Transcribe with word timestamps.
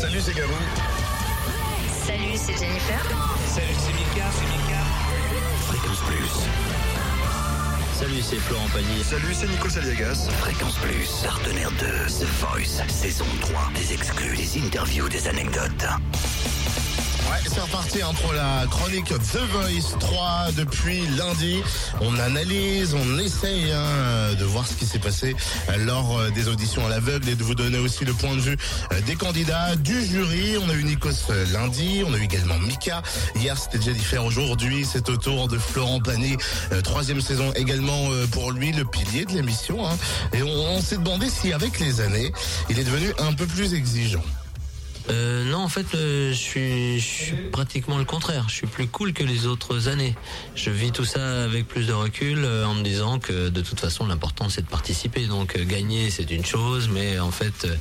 Salut, 0.00 0.20
c'est 0.22 0.34
Garou. 0.34 0.50
Salut, 2.06 2.34
c'est 2.34 2.56
Jennifer. 2.56 3.02
Salut, 3.46 3.66
c'est 3.78 3.92
Mika, 3.92 4.30
c'est 4.32 4.46
Mika. 4.46 4.80
Fréquence 5.66 6.00
Plus. 6.06 6.48
Salut, 7.92 8.22
c'est 8.22 8.36
Florent 8.36 8.68
Pagny. 8.72 9.04
Salut, 9.04 9.34
c'est 9.34 9.46
Nico 9.46 9.68
Saliagas. 9.68 10.30
Fréquence 10.38 10.76
Plus, 10.76 11.22
partenaire 11.22 11.70
de 11.72 12.08
The 12.08 12.26
Voice, 12.40 12.82
saison 12.88 13.26
3. 13.42 13.72
Des 13.74 13.92
exclus, 13.92 14.36
des 14.38 14.58
interviews, 14.64 15.06
des 15.10 15.28
anecdotes. 15.28 15.84
Ouais, 17.28 17.38
c'est 17.46 17.60
reparti 17.60 18.02
hein, 18.02 18.12
pour 18.22 18.32
la 18.32 18.66
chronique 18.70 19.06
The 19.08 19.38
Voice 19.52 19.98
3 20.00 20.48
depuis 20.56 21.06
lundi. 21.16 21.62
On 22.00 22.18
analyse, 22.18 22.94
on 22.94 23.18
essaye 23.18 23.70
hein, 23.72 24.34
de 24.38 24.44
voir 24.44 24.66
ce 24.66 24.74
qui 24.74 24.84
s'est 24.86 24.98
passé 24.98 25.36
lors 25.80 26.18
euh, 26.18 26.30
des 26.30 26.48
auditions 26.48 26.84
à 26.86 26.88
l'aveugle 26.88 27.28
et 27.28 27.34
de 27.36 27.44
vous 27.44 27.54
donner 27.54 27.78
aussi 27.78 28.04
le 28.04 28.12
point 28.14 28.34
de 28.34 28.40
vue 28.40 28.56
euh, 28.92 29.00
des 29.02 29.14
candidats, 29.14 29.76
du 29.76 30.04
jury. 30.04 30.56
On 30.64 30.68
a 30.70 30.74
eu 30.74 30.82
Nikos 30.82 31.10
euh, 31.30 31.44
lundi, 31.52 32.02
on 32.06 32.12
a 32.14 32.18
eu 32.18 32.24
également 32.24 32.58
Mika. 32.58 33.02
Hier 33.36 33.56
c'était 33.56 33.82
Jennifer, 33.82 34.24
aujourd'hui 34.24 34.84
c'est 34.90 35.08
au 35.08 35.16
tour 35.16 35.46
de 35.48 35.58
Florent 35.58 36.00
Pagny. 36.00 36.36
Troisième 36.82 37.20
saison 37.20 37.52
également 37.54 38.08
pour 38.32 38.50
lui, 38.52 38.72
le 38.72 38.84
pilier 38.84 39.24
de 39.24 39.32
l'émission. 39.32 39.86
hein. 39.86 39.96
Et 40.32 40.42
on 40.42 40.80
s'est 40.80 40.96
demandé 40.96 41.28
si 41.28 41.52
avec 41.52 41.78
les 41.80 42.00
années, 42.00 42.32
il 42.68 42.78
est 42.78 42.84
devenu 42.84 43.12
un 43.18 43.32
peu 43.34 43.46
plus 43.46 43.74
exigeant. 43.74 44.22
Euh, 45.08 45.44
non, 45.50 45.58
en 45.58 45.68
fait, 45.68 45.86
euh, 45.94 46.30
je, 46.32 46.36
suis, 46.38 47.00
je 47.00 47.04
suis 47.06 47.36
pratiquement 47.52 47.98
le 47.98 48.04
contraire. 48.04 48.44
Je 48.48 48.54
suis 48.54 48.66
plus 48.66 48.86
cool 48.86 49.12
que 49.12 49.24
les 49.24 49.46
autres 49.46 49.88
années. 49.88 50.14
Je 50.54 50.70
vis 50.70 50.92
tout 50.92 51.04
ça 51.04 51.44
avec 51.44 51.66
plus 51.66 51.86
de 51.86 51.92
recul 51.92 52.44
euh, 52.44 52.66
en 52.66 52.74
me 52.74 52.82
disant 52.82 53.18
que 53.18 53.48
de 53.48 53.60
toute 53.60 53.80
façon, 53.80 54.06
l'important 54.06 54.48
c'est 54.48 54.62
de 54.62 54.68
participer. 54.68 55.26
Donc 55.26 55.56
euh, 55.56 55.64
gagner, 55.64 56.10
c'est 56.10 56.30
une 56.30 56.44
chose, 56.44 56.88
mais 56.92 57.18
en 57.18 57.30
fait, 57.30 57.64
euh, 57.64 57.76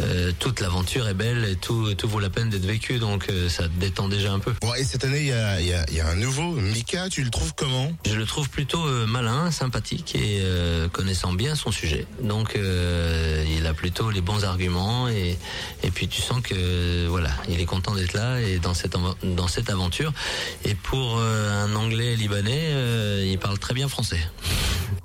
euh, 0.00 0.32
toute 0.38 0.60
l'aventure 0.60 1.06
est 1.08 1.14
belle 1.14 1.44
et 1.44 1.56
tout, 1.56 1.94
tout 1.94 2.08
vaut 2.08 2.20
la 2.20 2.30
peine 2.30 2.48
d'être 2.50 2.64
vécu. 2.66 2.98
Donc 2.98 3.26
euh, 3.30 3.48
ça 3.48 3.64
te 3.64 3.78
détend 3.78 4.08
déjà 4.08 4.32
un 4.32 4.38
peu. 4.38 4.54
Bon, 4.62 4.74
et 4.74 4.84
cette 4.84 5.04
année, 5.04 5.20
il 5.20 5.26
y 5.26 5.32
a, 5.32 5.60
y 5.60 5.72
a- 5.74 5.90
y 5.90 6.00
a 6.00 6.08
un 6.08 6.16
nouveau. 6.16 6.52
Mika, 6.52 7.08
tu 7.08 7.22
le 7.22 7.30
trouves 7.30 7.52
comment? 7.56 7.92
Je 8.06 8.14
le 8.16 8.24
trouve 8.26 8.48
plutôt 8.48 8.84
euh, 8.86 9.06
malin, 9.06 9.50
sympathique 9.50 10.14
et 10.14 10.40
euh, 10.42 10.88
connaissant 10.88 11.32
bien 11.32 11.54
son 11.54 11.70
sujet. 11.70 12.06
Donc 12.22 12.56
euh, 12.56 13.44
il 13.56 13.66
a 13.66 13.74
plutôt 13.74 14.10
les 14.10 14.20
bons 14.20 14.44
arguments 14.44 15.08
et, 15.08 15.36
et 15.82 15.90
puis 15.90 16.08
tu 16.08 16.22
sens 16.22 16.37
que 16.40 17.06
voilà, 17.08 17.30
il 17.48 17.60
est 17.60 17.66
content 17.66 17.94
d'être 17.94 18.14
là 18.14 18.40
et 18.40 18.58
dans 18.58 18.74
cette 18.74 18.96
dans 19.22 19.48
cette 19.48 19.70
aventure. 19.70 20.12
Et 20.64 20.74
pour 20.74 21.18
euh, 21.18 21.64
un 21.64 21.74
Anglais 21.74 22.16
libanais, 22.16 22.70
euh, 22.72 23.24
il 23.26 23.38
parle 23.38 23.58
très 23.58 23.74
bien 23.74 23.88
français. 23.88 24.20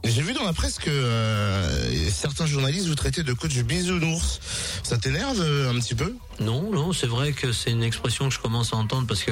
J'ai 0.05 0.21
vu 0.21 0.33
dans 0.33 0.43
la 0.43 0.51
presse 0.51 0.79
que 0.79 0.89
euh, 0.89 2.09
certains 2.09 2.45
journalistes 2.45 2.87
vous 2.87 2.95
traitaient 2.95 3.23
de 3.23 3.31
coach 3.31 3.55
bisounours. 3.63 4.41
Ça 4.83 4.97
t'énerve 4.97 5.39
euh, 5.39 5.71
un 5.71 5.79
petit 5.79 5.95
peu? 5.95 6.13
Non, 6.39 6.71
non, 6.71 6.91
c'est 6.91 7.07
vrai 7.07 7.31
que 7.31 7.53
c'est 7.53 7.71
une 7.71 7.83
expression 7.83 8.27
que 8.27 8.35
je 8.35 8.39
commence 8.39 8.73
à 8.73 8.75
entendre 8.75 9.07
parce 9.07 9.23
que 9.23 9.31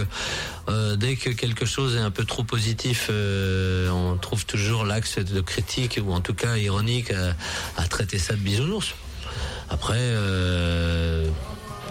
euh, 0.69 0.95
dès 0.95 1.17
que 1.17 1.29
quelque 1.29 1.66
chose 1.66 1.95
est 1.95 1.99
un 1.99 2.11
peu 2.11 2.23
trop 2.23 2.44
positif, 2.44 3.07
euh, 3.09 3.89
on 3.89 4.16
trouve 4.17 4.45
toujours 4.45 4.85
l'axe 4.85 5.19
de 5.19 5.41
critique 5.41 5.99
ou 6.02 6.13
en 6.13 6.22
tout 6.22 6.35
cas 6.35 6.55
ironique 6.55 7.11
à, 7.11 7.35
à 7.75 7.88
traiter 7.88 8.17
ça 8.17 8.33
de 8.33 8.39
bisounours. 8.39 8.94
Après, 9.69 9.97
euh, 9.97 11.27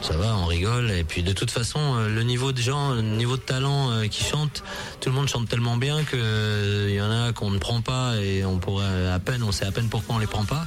ça 0.02 0.16
va, 0.16 0.34
on 0.36 0.46
rigole. 0.46 0.90
Et 0.90 1.04
puis 1.04 1.22
de 1.22 1.32
toute 1.32 1.50
façon, 1.50 1.78
euh, 1.78 2.08
le 2.08 2.22
niveau 2.22 2.52
de 2.52 2.60
gens, 2.60 2.94
le 2.94 3.02
niveau 3.02 3.36
de 3.36 3.42
talent 3.42 3.90
euh, 3.90 4.06
qui 4.06 4.24
chantent, 4.24 4.62
tout 5.00 5.10
le 5.10 5.14
monde 5.14 5.28
chante 5.28 5.48
tellement 5.48 5.76
bien 5.76 6.02
que 6.04 6.16
euh, 6.16 6.86
il 6.88 6.94
y 6.94 7.00
en 7.00 7.10
a 7.10 7.32
qu'on 7.32 7.50
ne 7.50 7.58
prend 7.58 7.80
pas 7.80 8.16
et 8.16 8.44
on 8.44 8.58
pourrait 8.58 9.08
à 9.08 9.18
peine, 9.18 9.42
on 9.42 9.52
sait 9.52 9.66
à 9.66 9.72
peine 9.72 9.88
pourquoi 9.88 10.16
on 10.16 10.18
les 10.18 10.26
prend 10.26 10.44
pas. 10.44 10.64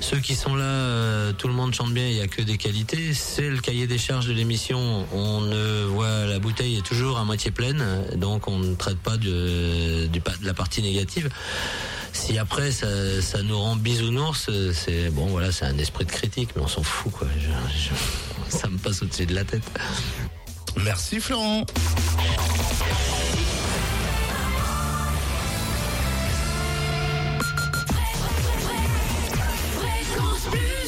Ceux 0.00 0.18
qui 0.18 0.34
sont 0.34 0.54
là, 0.54 0.64
euh, 0.64 1.32
tout 1.32 1.48
le 1.48 1.54
monde 1.54 1.74
chante 1.74 1.92
bien, 1.92 2.06
il 2.08 2.16
y 2.16 2.20
a 2.20 2.26
que 2.26 2.42
des 2.42 2.56
qualités. 2.56 3.12
C'est 3.12 3.50
le 3.50 3.58
cahier 3.58 3.86
des 3.86 3.98
charges 3.98 4.26
de 4.26 4.32
l'émission. 4.32 5.06
On 5.12 5.42
ne 5.42 5.84
voit 5.84 6.26
la 6.26 6.38
bouteille 6.38 6.78
est 6.78 6.86
toujours 6.86 7.18
à 7.18 7.24
moitié 7.24 7.50
pleine, 7.50 7.84
donc 8.16 8.48
on 8.48 8.58
ne 8.58 8.74
traite 8.74 8.98
pas 8.98 9.16
de 9.16 10.08
la 10.42 10.54
partie 10.54 10.82
négative. 10.82 11.28
Si 12.20 12.38
après 12.38 12.70
ça, 12.70 12.86
ça 13.22 13.42
nous 13.42 13.58
rend 13.58 13.76
bisounours, 13.76 14.46
euh, 14.50 14.72
c'est 14.74 15.08
bon 15.10 15.26
voilà, 15.26 15.50
c'est 15.52 15.64
un 15.64 15.78
esprit 15.78 16.04
de 16.04 16.10
critique, 16.10 16.50
mais 16.54 16.62
on 16.62 16.68
s'en 16.68 16.82
fout 16.82 17.10
quoi. 17.12 17.26
Je- 17.36 18.56
ça 18.56 18.68
me 18.68 18.76
passe 18.78 19.02
au-dessus 19.02 19.26
de 19.26 19.34
la 19.34 19.44
tête. 19.44 19.62
Merci 20.84 21.18
Florent. 21.18 21.64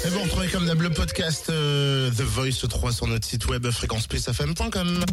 Et 0.04 0.08
vous 0.08 0.20
retrouvez 0.22 0.48
comme 0.48 0.66
d'hab 0.66 0.80
le 0.80 0.90
podcast 0.90 1.46
euh, 1.50 2.10
The 2.10 2.22
Voice 2.22 2.66
3 2.68 2.92
sur 2.92 3.06
notre 3.06 3.26
site 3.26 3.46
web 3.46 3.70
fréquenceplusfm.com. 3.70 5.04